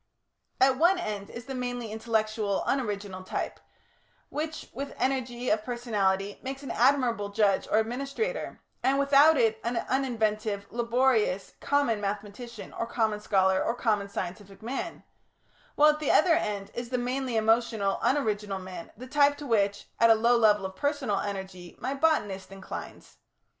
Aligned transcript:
At 0.59 0.79
one 0.79 0.97
end 0.97 1.29
is 1.29 1.45
the 1.45 1.53
mainly 1.53 1.91
intellectual, 1.91 2.63
unoriginal 2.65 3.21
type, 3.23 3.59
which, 4.29 4.67
with 4.73 4.95
energy 4.97 5.51
of 5.51 5.63
personality, 5.63 6.39
makes 6.41 6.63
an 6.63 6.71
admirable 6.71 7.29
judge 7.29 7.67
or 7.67 7.77
administrator 7.77 8.63
and 8.81 8.97
without 8.97 9.37
it 9.37 9.59
an 9.63 9.77
uninventive, 9.77 10.65
laborious, 10.71 11.53
common 11.59 12.01
mathematician, 12.01 12.73
or 12.73 12.87
common 12.87 13.19
scholar, 13.19 13.63
or 13.63 13.75
common 13.75 14.09
scientific 14.09 14.63
man; 14.63 15.03
while 15.75 15.91
at 15.91 15.99
the 15.99 16.09
other 16.09 16.33
end 16.33 16.71
is 16.73 16.89
the 16.89 16.97
mainly 16.97 17.37
emotional, 17.37 17.99
unoriginal 18.01 18.57
man, 18.57 18.91
the 18.97 19.05
type 19.05 19.37
to 19.37 19.45
which 19.45 19.87
at 19.99 20.09
a 20.09 20.15
low 20.15 20.35
level 20.35 20.65
of 20.65 20.75
personal 20.75 21.19
energy 21.19 21.77
my 21.79 21.93
botanist 21.93 22.51
inclines. 22.51 23.17